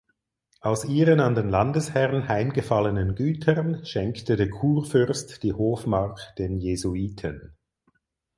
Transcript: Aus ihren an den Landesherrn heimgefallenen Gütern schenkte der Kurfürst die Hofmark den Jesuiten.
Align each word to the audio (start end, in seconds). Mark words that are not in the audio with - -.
Aus 0.61 0.83
ihren 0.85 1.19
an 1.19 1.35
den 1.35 1.47
Landesherrn 1.49 2.27
heimgefallenen 2.27 3.13
Gütern 3.13 3.85
schenkte 3.85 4.35
der 4.35 4.49
Kurfürst 4.49 5.43
die 5.43 5.53
Hofmark 5.53 6.19
den 6.39 6.57
Jesuiten. 6.57 7.53